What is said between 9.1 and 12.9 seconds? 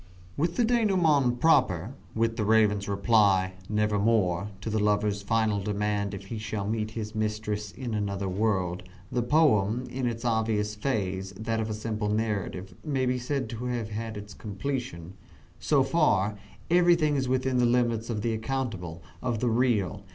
the poem, in its obvious phase, that of a simple narrative,